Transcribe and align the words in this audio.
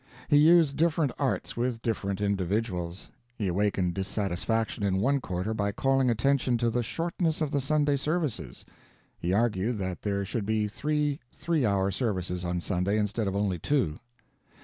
He 0.29 0.37
used 0.37 0.77
different 0.77 1.11
arts 1.19 1.55
with 1.55 1.83
different 1.83 2.21
individuals. 2.21 3.11
He 3.35 3.47
awakened 3.49 3.93
dissatisfaction 3.93 4.83
in 4.83 4.97
one 4.97 5.21
quarter 5.21 5.53
by 5.53 5.71
calling 5.71 6.09
attention 6.09 6.57
to 6.57 6.71
the 6.71 6.81
shortness 6.81 7.39
of 7.39 7.51
the 7.51 7.61
Sunday 7.61 7.97
services; 7.97 8.65
he 9.19 9.31
argued 9.31 9.77
that 9.77 10.01
there 10.01 10.25
should 10.25 10.47
be 10.47 10.67
three 10.67 11.19
three 11.31 11.67
hour 11.67 11.91
services 11.91 12.43
on 12.43 12.61
Sunday 12.61 12.97
instead 12.97 13.27
of 13.27 13.35
only 13.35 13.59
two. 13.59 13.99